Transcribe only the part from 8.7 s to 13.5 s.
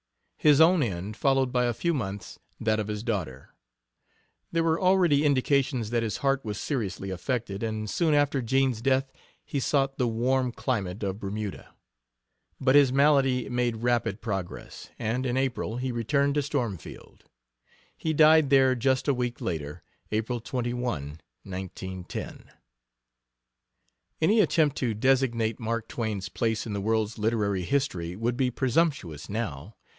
death he sought the warm climate of Bermuda. But his malady